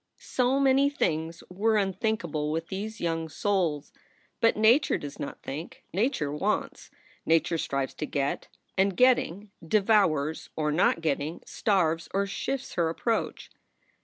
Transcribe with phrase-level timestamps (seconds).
[0.17, 3.93] So many things were unthinkable with these young souls!
[4.39, 5.83] But Nature does not think!
[5.93, 6.89] Nature wants.
[7.23, 13.51] Nature strives to get, and getting, devours or not getting, starves or shifts her approach.